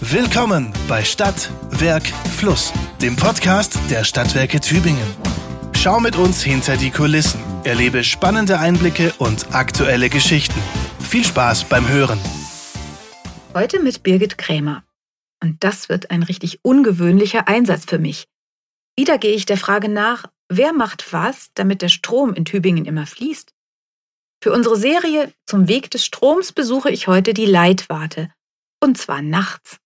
[0.00, 2.06] Willkommen bei Stadt, Werk,
[2.36, 5.06] Fluss, dem Podcast der Stadtwerke Tübingen.
[5.74, 10.60] Schau mit uns hinter die Kulissen, erlebe spannende Einblicke und aktuelle Geschichten.
[11.00, 12.18] Viel Spaß beim Hören.
[13.54, 14.84] Heute mit Birgit Krämer.
[15.42, 18.26] Und das wird ein richtig ungewöhnlicher Einsatz für mich.
[18.98, 23.06] Wieder gehe ich der Frage nach, wer macht was, damit der Strom in Tübingen immer
[23.06, 23.54] fließt?
[24.42, 28.30] Für unsere Serie Zum Weg des Stroms besuche ich heute die Leitwarte.
[28.78, 29.78] Und zwar nachts.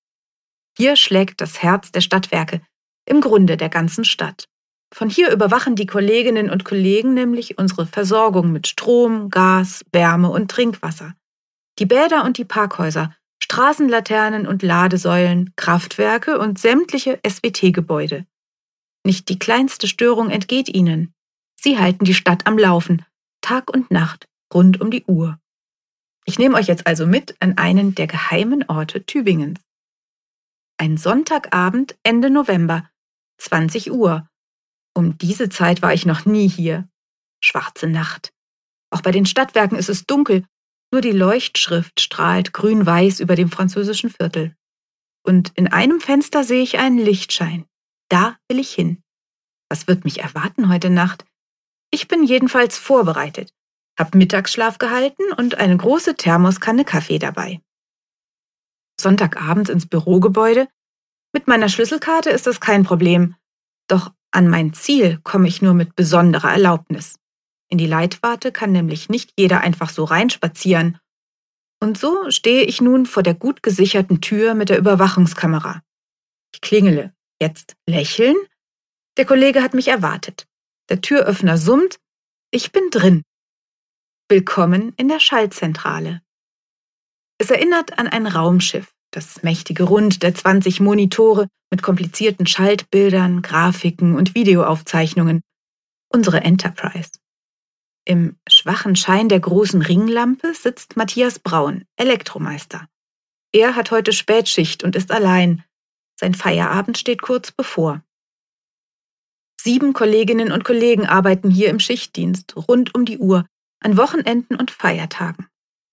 [0.81, 2.63] Hier schlägt das Herz der Stadtwerke,
[3.05, 4.49] im Grunde der ganzen Stadt.
[4.91, 10.51] Von hier überwachen die Kolleginnen und Kollegen nämlich unsere Versorgung mit Strom, Gas, Wärme und
[10.51, 11.17] Trinkwasser.
[11.79, 18.25] Die Bäder und die Parkhäuser, Straßenlaternen und Ladesäulen, Kraftwerke und sämtliche SWT-Gebäude.
[19.05, 21.13] Nicht die kleinste Störung entgeht ihnen.
[21.61, 23.05] Sie halten die Stadt am Laufen,
[23.43, 25.39] Tag und Nacht, rund um die Uhr.
[26.25, 29.61] Ich nehme euch jetzt also mit an einen der geheimen Orte Tübingens.
[30.81, 32.89] Ein Sonntagabend Ende November,
[33.37, 34.27] 20 Uhr.
[34.95, 36.89] Um diese Zeit war ich noch nie hier.
[37.45, 38.33] Schwarze Nacht.
[38.89, 40.47] Auch bei den Stadtwerken ist es dunkel,
[40.91, 44.57] nur die Leuchtschrift strahlt grün-weiß über dem französischen Viertel.
[45.23, 47.67] Und in einem Fenster sehe ich einen Lichtschein.
[48.09, 49.03] Da will ich hin.
[49.69, 51.27] Was wird mich erwarten heute Nacht?
[51.91, 53.53] Ich bin jedenfalls vorbereitet
[54.01, 57.61] hab Mittagsschlaf gehalten und eine große Thermoskanne Kaffee dabei.
[59.01, 60.69] Sonntagabend ins Bürogebäude.
[61.33, 63.37] Mit meiner Schlüsselkarte ist das kein Problem.
[63.89, 67.17] Doch an mein Ziel komme ich nur mit besonderer Erlaubnis.
[67.69, 70.99] In die Leitwarte kann nämlich nicht jeder einfach so reinspazieren.
[71.81, 75.83] Und so stehe ich nun vor der gut gesicherten Tür mit der Überwachungskamera.
[76.53, 77.15] Ich klingele.
[77.41, 78.37] Jetzt lächeln.
[79.17, 80.47] Der Kollege hat mich erwartet.
[80.91, 81.99] Der Türöffner summt.
[82.51, 83.23] Ich bin drin.
[84.29, 86.23] Willkommen in der Schaltzentrale.
[87.41, 94.15] Es erinnert an ein Raumschiff, das mächtige Rund der 20 Monitore mit komplizierten Schaltbildern, Grafiken
[94.15, 95.41] und Videoaufzeichnungen.
[96.11, 97.13] Unsere Enterprise.
[98.05, 102.87] Im schwachen Schein der großen Ringlampe sitzt Matthias Braun, Elektromeister.
[103.53, 105.65] Er hat heute Spätschicht und ist allein.
[106.21, 108.05] Sein Feierabend steht kurz bevor.
[109.59, 113.47] Sieben Kolleginnen und Kollegen arbeiten hier im Schichtdienst rund um die Uhr
[113.83, 115.47] an Wochenenden und Feiertagen.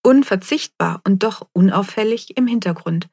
[0.08, 3.10] Unverzichtbar und doch unauffällig im Hintergrund.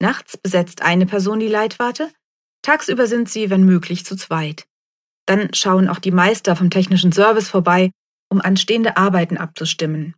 [0.00, 2.10] Nachts besetzt eine Person die Leitwarte,
[2.62, 4.66] tagsüber sind sie, wenn möglich, zu zweit.
[5.26, 7.90] Dann schauen auch die Meister vom technischen Service vorbei,
[8.30, 10.14] um anstehende Arbeiten abzustimmen.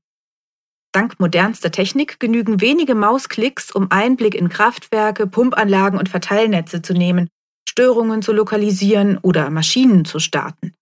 [0.92, 7.26] Dank modernster Technik genügen wenige Mausklicks, um Einblick in Kraftwerke, Pumpanlagen und Verteilnetze zu nehmen,
[7.68, 10.76] Störungen zu lokalisieren oder Maschinen zu starten.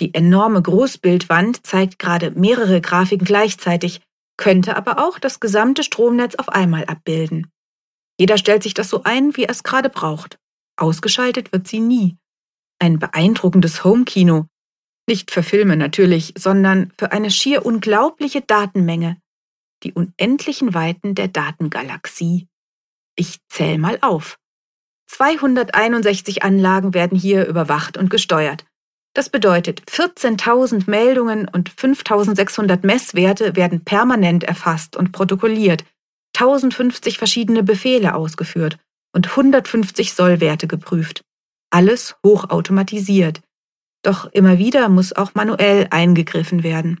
[0.00, 4.02] Die enorme Großbildwand zeigt gerade mehrere Grafiken gleichzeitig,
[4.36, 7.50] könnte aber auch das gesamte Stromnetz auf einmal abbilden.
[8.18, 10.38] Jeder stellt sich das so ein, wie er es gerade braucht.
[10.76, 12.16] Ausgeschaltet wird sie nie.
[12.78, 14.46] Ein beeindruckendes Homekino.
[15.08, 19.18] Nicht für Filme natürlich, sondern für eine schier unglaubliche Datenmenge.
[19.82, 22.48] Die unendlichen Weiten der Datengalaxie.
[23.16, 24.38] Ich zähl mal auf.
[25.08, 28.64] 261 Anlagen werden hier überwacht und gesteuert.
[29.14, 35.84] Das bedeutet, 14.000 Meldungen und 5.600 Messwerte werden permanent erfasst und protokolliert,
[36.36, 38.78] 1050 verschiedene Befehle ausgeführt
[39.14, 41.24] und 150 Sollwerte geprüft.
[41.70, 43.40] Alles hochautomatisiert.
[44.02, 47.00] Doch immer wieder muss auch manuell eingegriffen werden.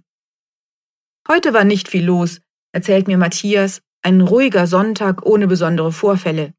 [1.28, 2.40] Heute war nicht viel los,
[2.72, 6.54] erzählt mir Matthias, ein ruhiger Sonntag ohne besondere Vorfälle.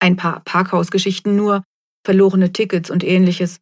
[0.00, 1.62] Ein paar Parkhausgeschichten nur,
[2.04, 3.60] verlorene Tickets und ähnliches.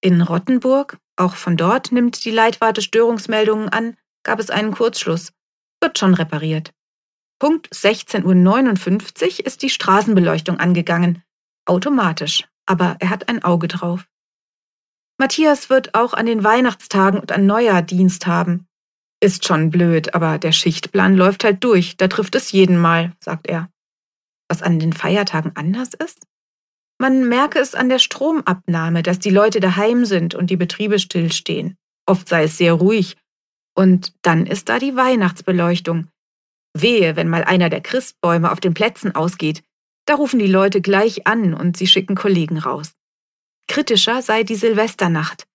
[0.00, 5.32] In Rottenburg, auch von dort nimmt die Leitwarte Störungsmeldungen an, gab es einen Kurzschluss.
[5.80, 6.72] Wird schon repariert.
[7.40, 11.22] Punkt 16.59 Uhr ist die Straßenbeleuchtung angegangen.
[11.66, 14.06] Automatisch, aber er hat ein Auge drauf.
[15.18, 18.68] Matthias wird auch an den Weihnachtstagen und an Neujahr Dienst haben.
[19.20, 23.48] Ist schon blöd, aber der Schichtplan läuft halt durch, da trifft es jeden Mal, sagt
[23.48, 23.68] er.
[24.48, 26.24] Was an den Feiertagen anders ist?
[27.00, 31.76] Man merke es an der Stromabnahme, dass die Leute daheim sind und die Betriebe stillstehen.
[32.06, 33.16] Oft sei es sehr ruhig.
[33.76, 36.08] Und dann ist da die Weihnachtsbeleuchtung.
[36.74, 39.62] Wehe, wenn mal einer der Christbäume auf den Plätzen ausgeht.
[40.06, 42.94] Da rufen die Leute gleich an und sie schicken Kollegen raus.
[43.68, 45.46] Kritischer sei die Silvesternacht.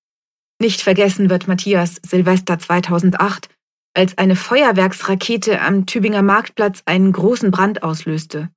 [0.61, 3.49] Nicht vergessen wird Matthias Silvester 2008,
[3.93, 8.49] als eine Feuerwerksrakete am Tübinger Marktplatz einen großen Brand auslöste.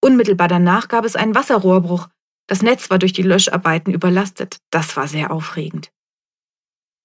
[0.00, 2.08] Unmittelbar danach gab es einen Wasserrohrbruch,
[2.46, 4.58] das Netz war durch die Löscharbeiten überlastet.
[4.70, 5.92] Das war sehr aufregend.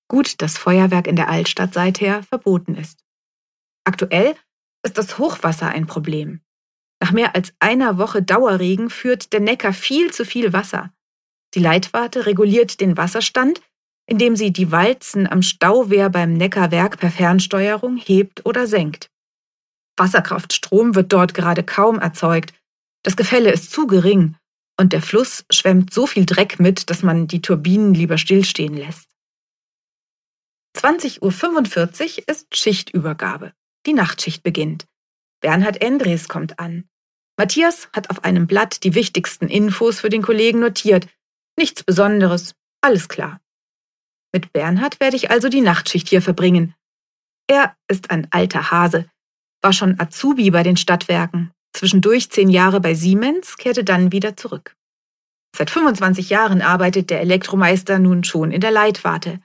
[0.10, 3.04] Gut, dass Feuerwerk in der Altstadt seither verboten ist.
[3.86, 4.36] Aktuell
[4.84, 6.42] ist das Hochwasser ein Problem.
[7.02, 10.92] Nach mehr als einer Woche Dauerregen führt der Neckar viel zu viel Wasser.
[11.54, 13.62] Die Leitwarte reguliert den Wasserstand,
[14.06, 19.10] indem sie die Walzen am Stauwehr beim Neckarwerk per Fernsteuerung hebt oder senkt.
[19.96, 22.54] Wasserkraftstrom wird dort gerade kaum erzeugt.
[23.04, 24.36] Das Gefälle ist zu gering
[24.80, 29.10] und der Fluss schwemmt so viel Dreck mit, dass man die Turbinen lieber stillstehen lässt.
[30.78, 33.52] 20.45 Uhr ist Schichtübergabe.
[33.86, 34.88] Die Nachtschicht beginnt.
[35.42, 36.88] Bernhard Endres kommt an.
[37.38, 41.10] Matthias hat auf einem Blatt die wichtigsten Infos für den Kollegen notiert.
[41.58, 43.42] Nichts Besonderes, alles klar.
[44.32, 46.74] Mit Bernhard werde ich also die Nachtschicht hier verbringen.
[47.48, 49.10] Er ist ein alter Hase,
[49.62, 54.76] war schon Azubi bei den Stadtwerken, zwischendurch zehn Jahre bei Siemens, kehrte dann wieder zurück.
[55.56, 59.40] Seit 25 Jahren arbeitet der Elektromeister nun schon in der Leitwarte.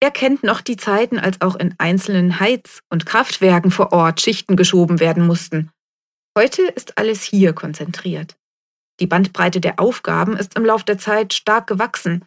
[0.00, 4.56] Er kennt noch die Zeiten, als auch in einzelnen Heiz- und Kraftwerken vor Ort Schichten
[4.56, 5.70] geschoben werden mussten.
[6.36, 8.36] Heute ist alles hier konzentriert.
[9.00, 12.24] Die Bandbreite der Aufgaben ist im Lauf der Zeit stark gewachsen.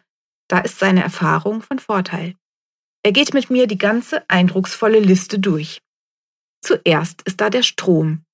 [0.48, 2.34] Da ist seine Erfahrung von Vorteil.
[3.04, 5.80] Er geht mit mir die ganze eindrucksvolle Liste durch.
[6.62, 8.24] Zuerst ist da der Strom.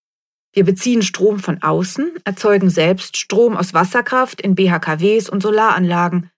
[0.56, 6.30] Wir beziehen Strom von außen, erzeugen selbst Strom aus Wasserkraft in BHKWs und Solaranlagen.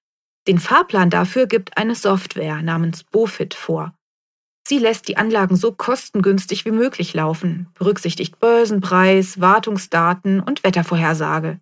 [0.48, 3.94] Den Fahrplan dafür gibt eine Software namens BOFIT vor.
[4.66, 11.60] Sie lässt die Anlagen so kostengünstig wie möglich laufen, berücksichtigt Börsenpreis, Wartungsdaten und Wettervorhersage.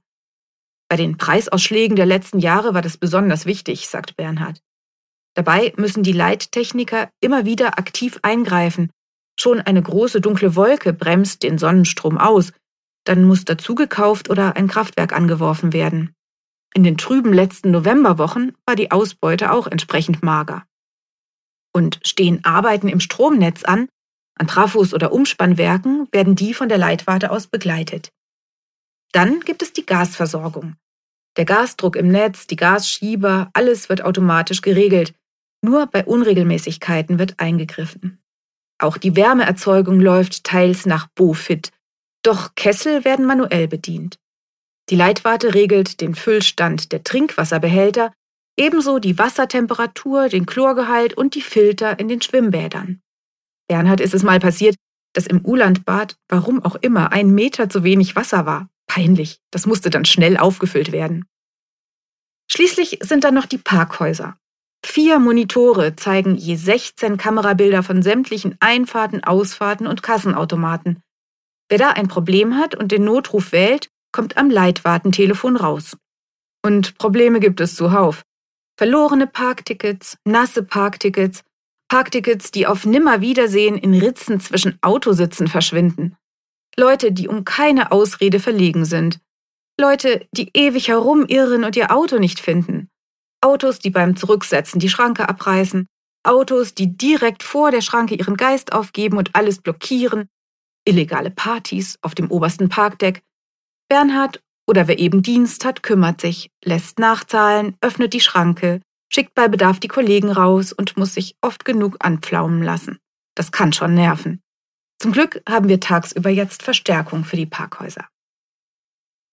[0.88, 4.62] Bei den Preisausschlägen der letzten Jahre war das besonders wichtig, sagt Bernhard.
[5.34, 8.90] Dabei müssen die Leittechniker immer wieder aktiv eingreifen.
[9.38, 12.52] Schon eine große dunkle Wolke bremst den Sonnenstrom aus,
[13.04, 16.14] dann muss dazugekauft oder ein Kraftwerk angeworfen werden.
[16.74, 20.64] In den trüben letzten Novemberwochen war die Ausbeute auch entsprechend mager.
[21.72, 23.88] Und stehen Arbeiten im Stromnetz an,
[24.34, 28.10] an Trafos oder Umspannwerken, werden die von der Leitwarte aus begleitet.
[29.12, 30.76] Dann gibt es die Gasversorgung.
[31.36, 35.14] Der Gasdruck im Netz, die Gasschieber, alles wird automatisch geregelt.
[35.62, 38.22] Nur bei Unregelmäßigkeiten wird eingegriffen.
[38.78, 41.72] Auch die Wärmeerzeugung läuft teils nach BOFIT,
[42.22, 44.18] doch Kessel werden manuell bedient.
[44.90, 48.12] Die Leitwarte regelt den Füllstand der Trinkwasserbehälter,
[48.56, 53.00] ebenso die Wassertemperatur, den Chlorgehalt und die Filter in den Schwimmbädern.
[53.68, 54.76] Bernhard ist es mal passiert,
[55.12, 58.68] dass im Ulandbad, warum auch immer, ein Meter zu wenig Wasser war.
[58.86, 61.24] Peinlich, das musste dann schnell aufgefüllt werden.
[62.50, 64.38] Schließlich sind da noch die Parkhäuser.
[64.84, 71.02] Vier Monitore zeigen je 16 Kamerabilder von sämtlichen Einfahrten, Ausfahrten und Kassenautomaten.
[71.68, 75.96] Wer da ein Problem hat und den Notruf wählt, kommt am Leitwartentelefon raus.
[76.64, 78.22] Und Probleme gibt es zuhauf.
[78.78, 81.42] Verlorene Parktickets, nasse Parktickets,
[81.88, 86.16] Parktickets, die auf Nimmerwiedersehen in Ritzen zwischen Autositzen verschwinden.
[86.76, 89.20] Leute, die um keine Ausrede verlegen sind.
[89.80, 92.75] Leute, die ewig herumirren und ihr Auto nicht finden.
[93.46, 95.86] Autos, die beim Zurücksetzen die Schranke abreißen.
[96.24, 100.28] Autos, die direkt vor der Schranke ihren Geist aufgeben und alles blockieren.
[100.84, 103.22] Illegale Partys auf dem obersten Parkdeck.
[103.88, 109.46] Bernhard oder wer eben Dienst hat, kümmert sich, lässt nachzahlen, öffnet die Schranke, schickt bei
[109.46, 112.98] Bedarf die Kollegen raus und muss sich oft genug anpflaumen lassen.
[113.36, 114.42] Das kann schon nerven.
[114.98, 118.08] Zum Glück haben wir tagsüber jetzt Verstärkung für die Parkhäuser.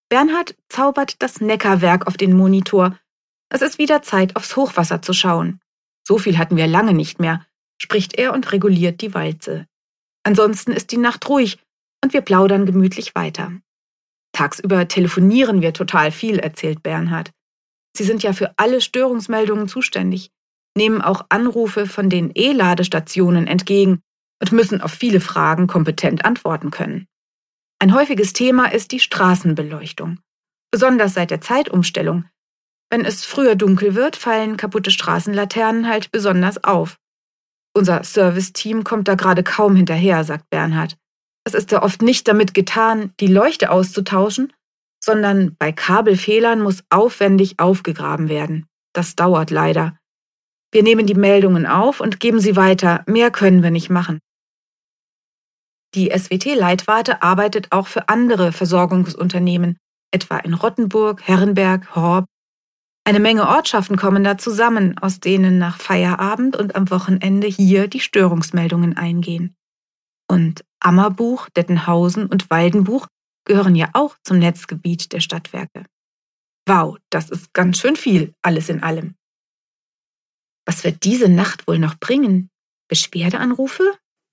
[0.07, 2.99] Bernhard zaubert das Neckarwerk auf den Monitor.
[3.53, 5.61] Es ist wieder Zeit, aufs Hochwasser zu schauen.
[6.05, 7.45] So viel hatten wir lange nicht mehr,
[7.77, 9.67] spricht er und reguliert die Walze.
[10.23, 11.59] Ansonsten ist die Nacht ruhig
[12.03, 13.53] und wir plaudern gemütlich weiter.
[14.31, 17.31] Tagsüber telefonieren wir total viel, erzählt Bernhard.
[17.95, 20.31] Sie sind ja für alle Störungsmeldungen zuständig,
[20.75, 24.01] nehmen auch Anrufe von den E-Ladestationen entgegen
[24.41, 27.07] und müssen auf viele Fragen kompetent antworten können.
[27.77, 30.19] Ein häufiges Thema ist die Straßenbeleuchtung.
[30.71, 32.25] Besonders seit der Zeitumstellung.
[32.93, 36.97] Wenn es früher dunkel wird, fallen kaputte Straßenlaternen halt besonders auf.
[37.75, 40.95] Unser Serviceteam kommt da gerade kaum hinterher, sagt Bernhard.
[41.43, 44.53] Es ist ja oft nicht damit getan, die Leuchte auszutauschen,
[45.03, 48.67] sondern bei Kabelfehlern muss aufwendig aufgegraben werden.
[48.93, 49.97] Das dauert leider.
[50.71, 53.03] Wir nehmen die Meldungen auf und geben sie weiter.
[53.07, 54.19] Mehr können wir nicht machen.
[55.95, 59.77] Die SWT-Leitwarte arbeitet auch für andere Versorgungsunternehmen,
[60.11, 62.27] etwa in Rottenburg, Herrenberg, Horb.
[63.05, 67.99] Eine Menge Ortschaften kommen da zusammen, aus denen nach Feierabend und am Wochenende hier die
[67.99, 69.55] Störungsmeldungen eingehen.
[70.29, 73.07] Und Ammerbuch, Dettenhausen und Waldenbuch
[73.45, 75.85] gehören ja auch zum Netzgebiet der Stadtwerke.
[76.65, 79.15] Wow, das ist ganz schön viel, alles in allem.
[80.65, 82.49] Was wird diese Nacht wohl noch bringen?
[82.87, 83.83] Beschwerdeanrufe?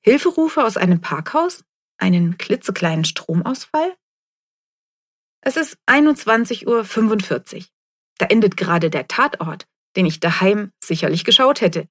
[0.05, 1.65] Hilferufe aus einem Parkhaus?
[1.99, 3.97] Einen klitzekleinen Stromausfall?
[5.43, 7.67] Es ist 21.45 Uhr.
[8.21, 11.89] Da endet gerade der Tatort, den ich daheim sicherlich geschaut hätte.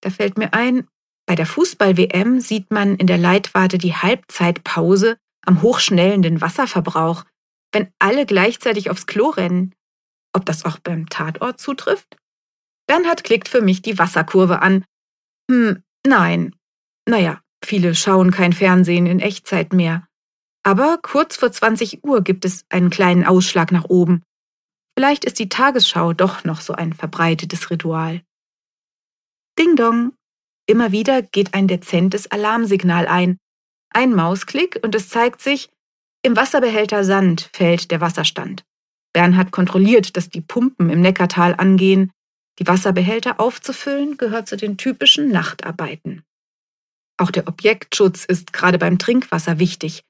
[0.00, 0.88] Da fällt mir ein,
[1.24, 7.24] bei der Fußball-WM sieht man in der Leitwarte die Halbzeitpause am hochschnellenden Wasserverbrauch,
[7.70, 9.72] wenn alle gleichzeitig aufs Klo rennen.
[10.32, 12.16] Ob das auch beim Tatort zutrifft?
[12.88, 14.84] Bernhard klickt für mich die Wasserkurve an.
[15.48, 16.56] Hm, nein.
[17.08, 20.08] Naja, viele schauen kein Fernsehen in Echtzeit mehr.
[20.64, 24.24] Aber kurz vor 20 Uhr gibt es einen kleinen Ausschlag nach oben.
[24.96, 28.22] Vielleicht ist die Tagesschau doch noch so ein verbreitetes Ritual.
[29.58, 30.12] Ding dong.
[30.66, 33.38] Immer wieder geht ein dezentes Alarmsignal ein.
[33.90, 35.70] Ein Mausklick und es zeigt sich,
[36.24, 38.64] im Wasserbehälter Sand fällt der Wasserstand.
[39.12, 42.12] Bernhard kontrolliert, dass die Pumpen im Neckartal angehen.
[42.58, 46.22] Die Wasserbehälter aufzufüllen gehört zu den typischen Nachtarbeiten.
[47.18, 50.02] Auch der Objektschutz ist gerade beim Trinkwasser wichtig.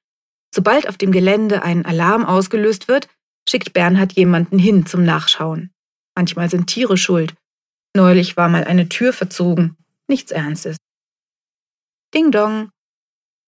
[0.55, 3.09] Sobald auf dem Gelände ein Alarm ausgelöst wird,
[3.49, 5.71] schickt Bernhard jemanden hin zum Nachschauen.
[6.15, 7.35] Manchmal sind Tiere schuld.
[7.95, 9.77] Neulich war mal eine Tür verzogen.
[10.09, 10.77] Nichts Ernstes.
[12.15, 12.71] Ding dong.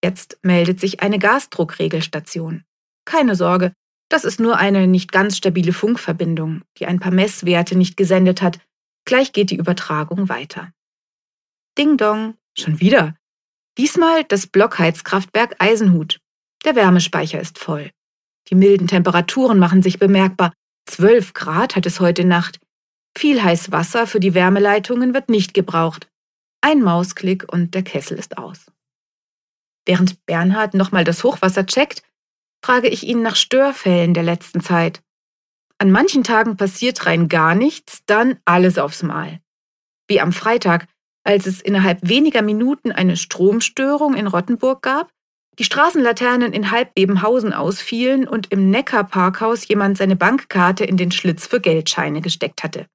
[0.03, 2.65] Jetzt meldet sich eine Gasdruckregelstation.
[3.05, 3.73] Keine Sorge,
[4.09, 8.59] das ist nur eine nicht ganz stabile Funkverbindung, die ein paar Messwerte nicht gesendet hat.
[9.05, 10.73] Gleich geht die Übertragung weiter.
[11.77, 13.17] Ding dong, schon wieder.
[13.77, 16.21] Diesmal das Blockheizkraftwerk Eisenhut.
[16.65, 17.91] Der Wärmespeicher ist voll.
[18.51, 20.53] Die milden Temperaturen machen sich bemerkbar.
[20.87, 22.61] Zwölf Grad hat es heute Nacht.
[23.17, 26.09] Viel heiß Wasser für die Wärmeleitungen wird nicht gebraucht.
[26.61, 28.67] Ein Mausklick und der Kessel ist aus.
[29.87, 32.03] Während Bernhard nochmal das Hochwasser checkt,
[32.65, 35.03] frage ich ihn nach Störfällen der letzten Zeit.
[35.79, 39.41] An manchen Tagen passiert rein gar nichts, dann alles aufs Mal.
[40.09, 40.87] Wie am Freitag,
[41.25, 45.11] als es innerhalb weniger Minuten eine Stromstörung in Rottenburg gab
[45.59, 51.61] die Straßenlaternen in Halbebenhausen ausfielen und im Neckar-Parkhaus jemand seine Bankkarte in den Schlitz für
[51.61, 52.87] Geldscheine gesteckt hatte.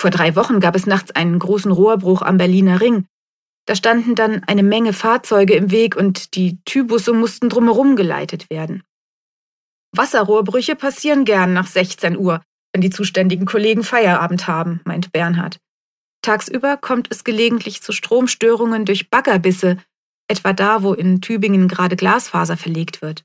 [0.00, 3.06] Vor drei Wochen gab es nachts einen großen Rohrbruch am Berliner Ring.
[3.66, 8.82] Da standen dann eine Menge Fahrzeuge im Weg und die Tybusse mussten drumherum geleitet werden.
[9.92, 12.42] Wasserrohrbrüche passieren gern nach 16 Uhr,
[12.72, 15.58] wenn die zuständigen Kollegen Feierabend haben, meint Bernhard.
[16.22, 19.78] Tagsüber kommt es gelegentlich zu Stromstörungen durch Baggerbisse,
[20.30, 23.24] etwa da, wo in Tübingen gerade Glasfaser verlegt wird.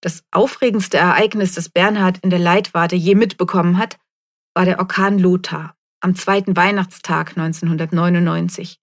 [0.00, 3.98] Das aufregendste Ereignis, das Bernhard in der Leitwarte je mitbekommen hat,
[4.54, 8.78] war der Orkan Lothar am zweiten Weihnachtstag 1999.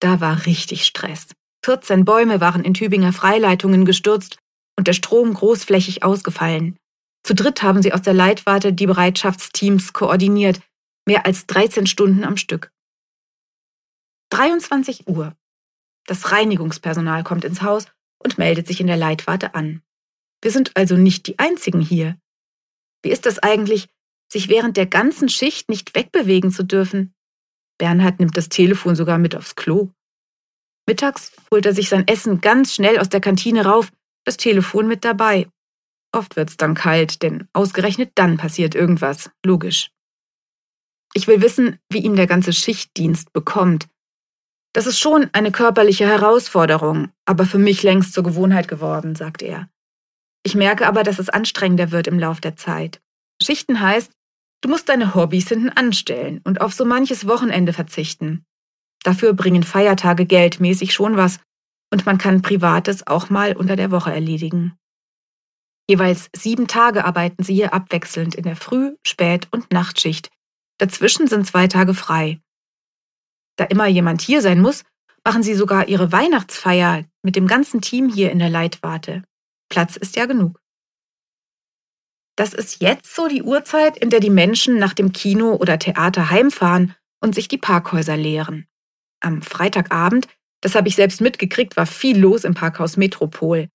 [0.00, 1.28] Da war richtig Stress.
[1.64, 4.38] 14 Bäume waren in Tübinger Freileitungen gestürzt
[4.76, 6.76] und der Strom großflächig ausgefallen.
[7.22, 10.60] Zu dritt haben sie aus der Leitwarte die Bereitschaftsteams koordiniert,
[11.06, 12.72] mehr als 13 Stunden am Stück.
[14.30, 15.34] 23 Uhr.
[16.08, 17.86] Das Reinigungspersonal kommt ins Haus
[18.18, 19.82] und meldet sich in der Leitwarte an.
[20.42, 22.18] Wir sind also nicht die Einzigen hier.
[23.02, 23.88] Wie ist das eigentlich,
[24.32, 27.14] sich während der ganzen Schicht nicht wegbewegen zu dürfen?
[27.78, 29.90] Bernhard nimmt das Telefon sogar mit aufs Klo.
[30.86, 33.92] Mittags holt er sich sein Essen ganz schnell aus der Kantine rauf,
[34.24, 35.46] das Telefon mit dabei.
[36.12, 39.90] Oft wird's dann kalt, denn ausgerechnet dann passiert irgendwas, logisch.
[41.12, 43.88] Ich will wissen, wie ihm der ganze Schichtdienst bekommt,
[44.72, 49.68] das ist schon eine körperliche Herausforderung, aber für mich längst zur Gewohnheit geworden, sagt er.
[50.44, 53.00] Ich merke aber, dass es anstrengender wird im Lauf der Zeit.
[53.42, 54.12] Schichten heißt,
[54.62, 58.44] du musst deine Hobbys hinten anstellen und auf so manches Wochenende verzichten.
[59.02, 61.40] Dafür bringen Feiertage geldmäßig schon was
[61.92, 64.76] und man kann Privates auch mal unter der Woche erledigen.
[65.88, 70.28] Jeweils sieben Tage arbeiten sie hier abwechselnd in der Früh-, Spät- und Nachtschicht.
[70.78, 72.40] Dazwischen sind zwei Tage frei.
[73.58, 74.84] Da immer jemand hier sein muss,
[75.24, 79.24] machen sie sogar ihre Weihnachtsfeier mit dem ganzen Team hier in der Leitwarte.
[79.68, 80.60] Platz ist ja genug.
[82.36, 86.30] Das ist jetzt so die Uhrzeit, in der die Menschen nach dem Kino oder Theater
[86.30, 88.68] heimfahren und sich die Parkhäuser leeren.
[89.20, 90.28] Am Freitagabend,
[90.60, 93.68] das habe ich selbst mitgekriegt, war viel los im Parkhaus Metropol.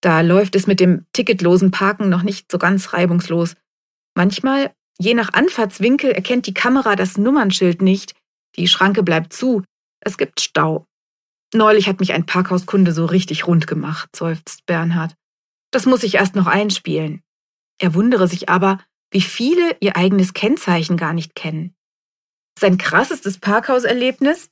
[0.00, 3.56] Da läuft es mit dem ticketlosen Parken noch nicht so ganz reibungslos.
[4.14, 8.14] Manchmal, je nach Anfahrtswinkel, erkennt die Kamera das Nummernschild nicht,
[8.56, 9.62] die Schranke bleibt zu.
[10.00, 10.86] Es gibt Stau.
[11.54, 15.14] Neulich hat mich ein Parkhauskunde so richtig rund gemacht, seufzt Bernhard.
[15.70, 17.22] Das muss ich erst noch einspielen.
[17.78, 21.74] Er wundere sich aber, wie viele ihr eigenes Kennzeichen gar nicht kennen.
[22.58, 24.50] Sein krassestes Parkhauserlebnis?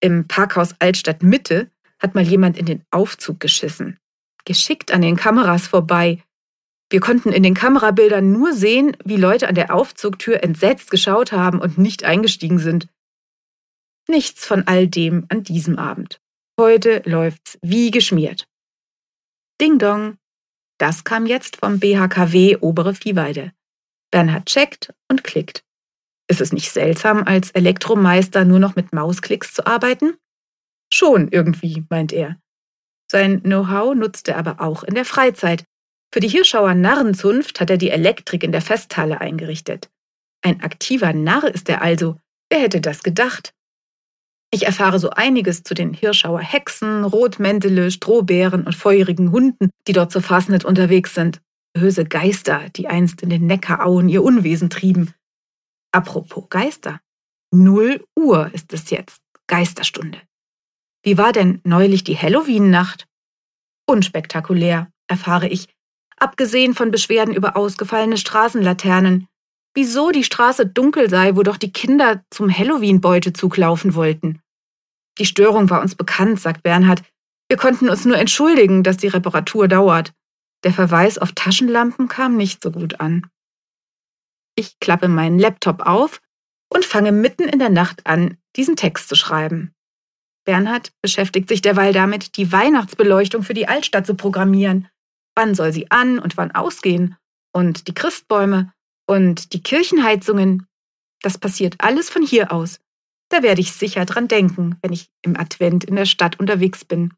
[0.00, 1.70] Im Parkhaus Altstadt Mitte
[2.00, 3.98] hat mal jemand in den Aufzug geschissen.
[4.44, 6.24] Geschickt an den Kameras vorbei.
[6.90, 11.60] Wir konnten in den Kamerabildern nur sehen, wie Leute an der Aufzugtür entsetzt geschaut haben
[11.60, 12.88] und nicht eingestiegen sind.
[14.08, 16.20] Nichts von all dem an diesem Abend.
[16.58, 18.46] Heute läuft's wie geschmiert.
[19.60, 20.18] Ding dong.
[20.78, 23.52] Das kam jetzt vom BHKW Obere Viehweide.
[24.10, 25.64] Bernhard checkt und klickt.
[26.28, 30.14] Ist es nicht seltsam, als Elektromeister nur noch mit Mausklicks zu arbeiten?
[30.92, 32.38] Schon irgendwie, meint er.
[33.10, 35.64] Sein Know-how nutzt er aber auch in der Freizeit.
[36.12, 39.90] Für die Hirschauer Narrenzunft hat er die Elektrik in der Festhalle eingerichtet.
[40.42, 42.18] Ein aktiver Narr ist er also.
[42.50, 43.54] Wer hätte das gedacht?
[44.54, 50.12] Ich erfahre so einiges zu den Hirschauer Hexen, Rotmäntele, Strohbären und feurigen Hunden, die dort
[50.12, 51.40] zur Fasnet unterwegs sind.
[51.72, 55.14] Böse Geister, die einst in den Neckarauen ihr Unwesen trieben.
[55.90, 57.00] Apropos Geister.
[57.50, 59.22] Null Uhr ist es jetzt.
[59.46, 60.20] Geisterstunde.
[61.02, 63.06] Wie war denn neulich die Halloween-Nacht?
[63.86, 65.68] Unspektakulär, erfahre ich,
[66.18, 69.28] abgesehen von Beschwerden über ausgefallene Straßenlaternen.
[69.74, 74.42] Wieso die Straße dunkel sei, wo doch die Kinder zum Halloween-Beutezug laufen wollten.
[75.18, 77.02] Die Störung war uns bekannt, sagt Bernhard.
[77.48, 80.12] Wir konnten uns nur entschuldigen, dass die Reparatur dauert.
[80.64, 83.26] Der Verweis auf Taschenlampen kam nicht so gut an.
[84.54, 86.20] Ich klappe meinen Laptop auf
[86.68, 89.74] und fange mitten in der Nacht an, diesen Text zu schreiben.
[90.44, 94.88] Bernhard beschäftigt sich derweil damit, die Weihnachtsbeleuchtung für die Altstadt zu programmieren.
[95.34, 97.16] Wann soll sie an und wann ausgehen?
[97.52, 98.72] Und die Christbäume
[99.12, 100.66] und die Kirchenheizungen.
[101.20, 102.80] Das passiert alles von hier aus.
[103.28, 107.12] Da werde ich sicher dran denken, wenn ich im Advent in der Stadt unterwegs bin.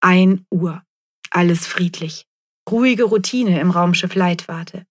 [0.00, 0.82] Ein Uhr.
[1.30, 2.26] Alles friedlich.
[2.70, 4.86] Ruhige Routine im Raumschiff Leitwarte.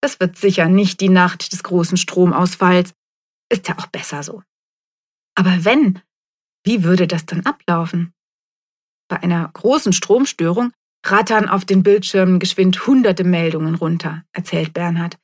[0.00, 2.94] Das wird sicher nicht die Nacht des großen Stromausfalls.
[3.50, 4.42] Ist ja auch besser so.
[5.34, 6.00] Aber wenn,
[6.64, 8.14] wie würde das dann ablaufen?
[9.08, 10.72] Bei einer großen Stromstörung
[11.04, 15.18] rattern auf den Bildschirmen geschwind hunderte Meldungen runter, erzählt Bernhard.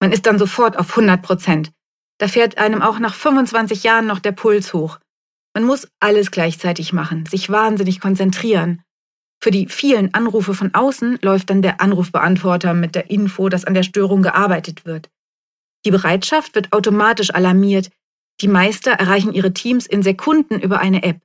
[0.00, 1.72] Man ist dann sofort auf 100 Prozent.
[2.18, 4.98] Da fährt einem auch nach 25 Jahren noch der Puls hoch.
[5.54, 8.82] Man muss alles gleichzeitig machen, sich wahnsinnig konzentrieren.
[9.40, 13.74] Für die vielen Anrufe von außen läuft dann der Anrufbeantworter mit der Info, dass an
[13.74, 15.10] der Störung gearbeitet wird.
[15.84, 17.90] Die Bereitschaft wird automatisch alarmiert,
[18.40, 21.20] die Meister erreichen ihre Teams in Sekunden über eine App.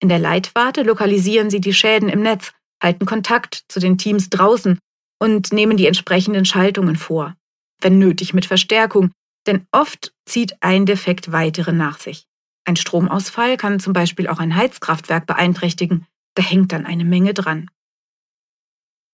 [0.00, 4.78] In der Leitwarte lokalisieren sie die Schäden im Netz, halten Kontakt zu den Teams draußen
[5.20, 7.34] und nehmen die entsprechenden Schaltungen vor.
[7.80, 9.12] Wenn nötig mit Verstärkung,
[9.46, 12.26] denn oft zieht ein Defekt weitere nach sich.
[12.64, 17.70] Ein Stromausfall kann zum Beispiel auch ein Heizkraftwerk beeinträchtigen, da hängt dann eine Menge dran.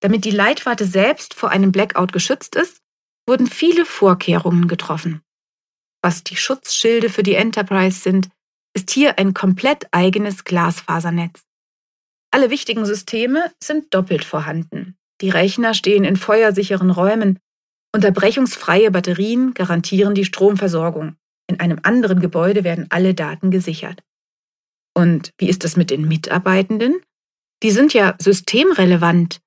[0.01, 2.81] Damit die Leitwarte selbst vor einem Blackout geschützt ist,
[3.29, 5.23] wurden viele Vorkehrungen getroffen
[6.03, 8.29] was die Schutzschilde für die Enterprise sind,
[8.75, 11.45] ist hier ein komplett eigenes Glasfasernetz.
[12.35, 14.97] Alle wichtigen Systeme sind doppelt vorhanden.
[15.21, 17.39] Die Rechner stehen in feuersicheren Räumen.
[17.95, 21.17] Unterbrechungsfreie Batterien garantieren die Stromversorgung.
[21.47, 24.03] In einem anderen Gebäude werden alle Daten gesichert.
[24.95, 27.03] Und wie ist es mit den Mitarbeitenden?
[27.63, 29.41] Die sind ja systemrelevant.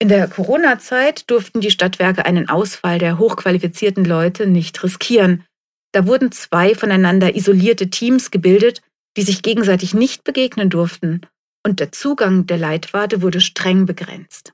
[0.00, 5.44] In der Corona-Zeit durften die Stadtwerke einen Ausfall der hochqualifizierten Leute nicht riskieren.
[5.92, 8.82] Da wurden zwei voneinander isolierte Teams gebildet,
[9.16, 11.20] die sich gegenseitig nicht begegnen durften,
[11.64, 14.52] und der Zugang der Leitwarte wurde streng begrenzt.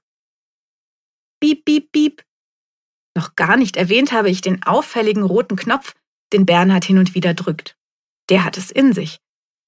[1.40, 2.22] Piep, piep, piep.
[3.16, 5.94] Noch gar nicht erwähnt habe ich den auffälligen roten Knopf,
[6.32, 7.76] den Bernhard hin und wieder drückt.
[8.28, 9.20] Der hat es in sich.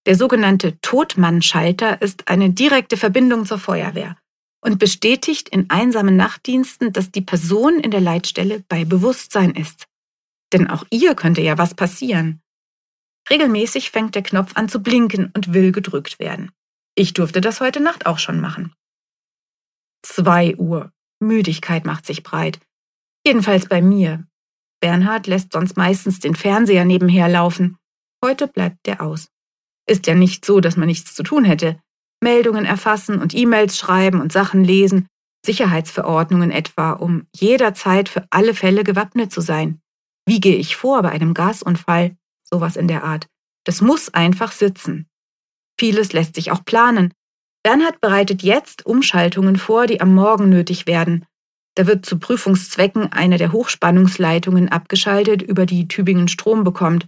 [0.07, 4.16] Der sogenannte Todmannschalter ist eine direkte Verbindung zur Feuerwehr
[4.61, 9.87] und bestätigt in einsamen Nachtdiensten, dass die Person in der Leitstelle bei Bewusstsein ist.
[10.53, 12.40] Denn auch ihr könnte ja was passieren.
[13.31, 16.51] Regelmäßig fängt der Knopf an zu blinken und will gedrückt werden.
[16.99, 18.75] Ich durfte das heute Nacht auch schon machen.
[20.03, 20.91] Zwei Uhr.
[21.21, 22.59] Müdigkeit macht sich breit.
[23.25, 24.27] Jedenfalls bei mir.
[24.81, 27.79] Bernhard lässt sonst meistens den Fernseher nebenher laufen.
[28.21, 29.29] Heute bleibt der aus.
[29.87, 31.81] Ist ja nicht so, dass man nichts zu tun hätte.
[32.21, 35.07] Meldungen erfassen und E-Mails schreiben und Sachen lesen,
[35.47, 39.81] Sicherheitsverordnungen etwa, um jederzeit für alle Fälle gewappnet zu sein.
[40.27, 42.17] Wie gehe ich vor bei einem Gasunfall?
[42.43, 43.29] Sowas in der Art.
[43.63, 45.08] Das muss einfach sitzen.
[45.79, 47.14] Vieles lässt sich auch planen.
[47.62, 51.27] Bernhard bereitet jetzt Umschaltungen vor, die am Morgen nötig werden.
[51.75, 57.07] Da wird zu Prüfungszwecken eine der Hochspannungsleitungen abgeschaltet, über die Tübingen Strom bekommt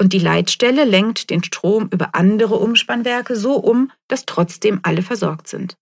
[0.00, 5.48] und die Leitstelle lenkt den Strom über andere Umspannwerke so um, dass trotzdem alle versorgt
[5.48, 5.76] sind.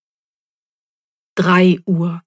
[1.36, 2.22] 3 Uhr.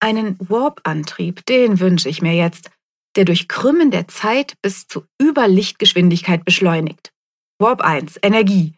[0.00, 2.70] Einen Warp-Antrieb, den wünsche ich mir jetzt,
[3.16, 7.12] der durch Krümmen der Zeit bis zu Überlichtgeschwindigkeit beschleunigt.
[7.58, 8.77] Warp 1, Energie.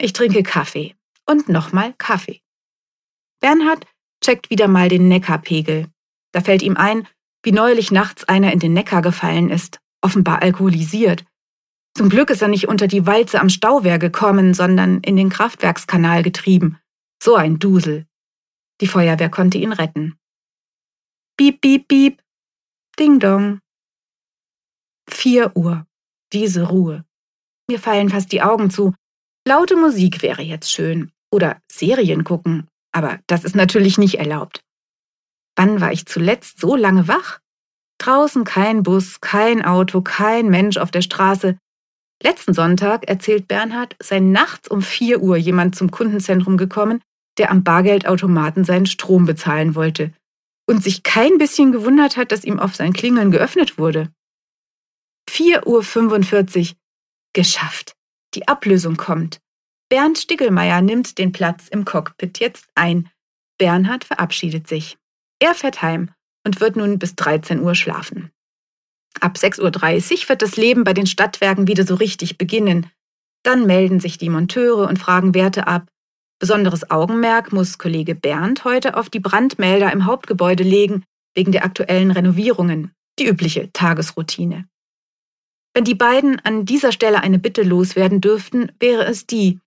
[0.00, 0.94] Ich trinke Kaffee
[1.26, 2.40] und nochmal Kaffee.
[3.40, 3.86] Bernhard
[4.22, 5.88] checkt wieder mal den Neckarpegel.
[6.32, 7.06] Da fällt ihm ein,
[7.42, 11.24] wie neulich nachts einer in den Neckar gefallen ist, offenbar alkoholisiert
[11.98, 16.22] zum Glück ist er nicht unter die Walze am Stauwehr gekommen, sondern in den Kraftwerkskanal
[16.22, 16.78] getrieben.
[17.20, 18.06] So ein Dusel.
[18.80, 20.16] Die Feuerwehr konnte ihn retten.
[21.36, 22.22] Piep, piep, piep.
[23.00, 23.58] Ding dong.
[25.10, 25.88] Vier Uhr.
[26.32, 27.04] Diese Ruhe.
[27.68, 28.94] Mir fallen fast die Augen zu.
[29.48, 31.10] Laute Musik wäre jetzt schön.
[31.32, 32.68] Oder Serien gucken.
[32.92, 34.60] Aber das ist natürlich nicht erlaubt.
[35.56, 37.38] Wann war ich zuletzt so lange wach?
[37.96, 41.56] Draußen kein Bus, kein Auto, kein Mensch auf der Straße.
[42.22, 47.00] Letzten Sonntag, erzählt Bernhard, sei nachts um vier Uhr jemand zum Kundenzentrum gekommen,
[47.38, 50.12] der am Bargeldautomaten seinen Strom bezahlen wollte
[50.68, 54.12] und sich kein bisschen gewundert hat, dass ihm auf sein Klingeln geöffnet wurde.
[55.30, 56.76] 4.45 Uhr.
[57.32, 57.97] Geschafft.
[58.34, 59.38] Die Ablösung kommt.
[59.88, 63.08] Bernd Stickelmeier nimmt den Platz im Cockpit jetzt ein.
[63.58, 64.98] Bernhard verabschiedet sich.
[65.40, 66.10] Er fährt heim
[66.44, 68.30] und wird nun bis 13 Uhr schlafen.
[69.20, 69.62] Ab 6.30
[70.22, 72.90] Uhr wird das Leben bei den Stadtwerken wieder so richtig beginnen.
[73.42, 75.88] Dann melden sich die Monteure und fragen Werte ab.
[76.38, 82.10] Besonderes Augenmerk muss Kollege Bernd heute auf die Brandmelder im Hauptgebäude legen, wegen der aktuellen
[82.10, 84.68] Renovierungen, die übliche Tagesroutine.
[85.78, 89.60] Wenn die beiden an dieser Stelle eine Bitte loswerden dürften, wäre es die.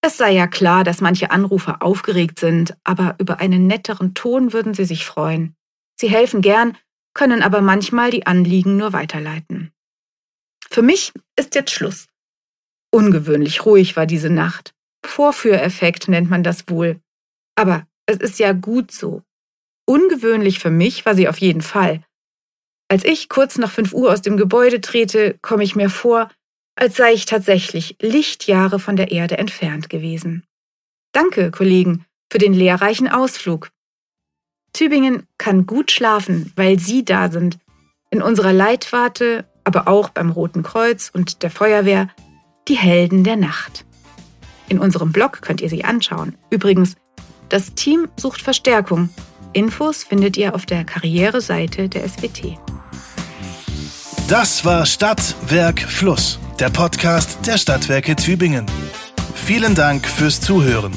[0.00, 4.74] Es sei ja klar, dass manche Anrufer aufgeregt sind, aber über einen netteren Ton würden
[4.74, 5.54] sie sich freuen.
[5.94, 6.76] Sie helfen gern,
[7.14, 9.70] können aber manchmal die Anliegen nur weiterleiten.
[10.68, 12.08] Für mich ist jetzt Schluss.
[12.90, 14.74] Ungewöhnlich ruhig war diese Nacht.
[15.06, 16.98] Vorführeffekt nennt man das wohl.
[17.54, 19.22] Aber es ist ja gut so.
[19.86, 22.02] Ungewöhnlich für mich war sie auf jeden Fall.
[22.94, 26.28] Als ich kurz nach fünf Uhr aus dem Gebäude trete, komme ich mir vor,
[26.76, 30.44] als sei ich tatsächlich Lichtjahre von der Erde entfernt gewesen.
[31.10, 33.70] Danke, Kollegen, für den lehrreichen Ausflug.
[34.72, 37.58] Tübingen kann gut schlafen, weil Sie da sind.
[38.10, 42.10] In unserer Leitwarte, aber auch beim Roten Kreuz und der Feuerwehr,
[42.68, 43.84] die Helden der Nacht.
[44.68, 46.36] In unserem Blog könnt ihr sie anschauen.
[46.48, 46.94] Übrigens,
[47.48, 49.08] das Team sucht Verstärkung.
[49.52, 52.63] Infos findet ihr auf der Karriereseite der SWT.
[54.28, 58.64] Das war Stadt, Werk, Fluss, der Podcast der Stadtwerke Tübingen.
[59.34, 60.94] Vielen Dank fürs Zuhören.